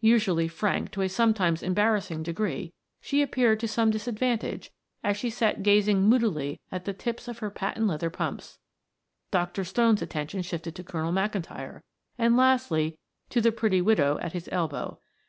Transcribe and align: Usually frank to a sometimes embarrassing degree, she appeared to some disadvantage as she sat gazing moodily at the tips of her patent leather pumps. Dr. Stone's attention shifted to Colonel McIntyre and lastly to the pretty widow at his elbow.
Usually 0.00 0.48
frank 0.48 0.90
to 0.90 1.02
a 1.02 1.08
sometimes 1.08 1.62
embarrassing 1.62 2.24
degree, 2.24 2.72
she 3.00 3.22
appeared 3.22 3.60
to 3.60 3.68
some 3.68 3.92
disadvantage 3.92 4.72
as 5.04 5.16
she 5.16 5.30
sat 5.30 5.62
gazing 5.62 6.02
moodily 6.02 6.58
at 6.72 6.86
the 6.86 6.92
tips 6.92 7.28
of 7.28 7.38
her 7.38 7.50
patent 7.52 7.86
leather 7.86 8.10
pumps. 8.10 8.58
Dr. 9.30 9.62
Stone's 9.62 10.02
attention 10.02 10.42
shifted 10.42 10.74
to 10.74 10.82
Colonel 10.82 11.12
McIntyre 11.12 11.82
and 12.18 12.36
lastly 12.36 12.98
to 13.30 13.40
the 13.40 13.52
pretty 13.52 13.80
widow 13.80 14.18
at 14.18 14.32
his 14.32 14.48
elbow. 14.50 14.98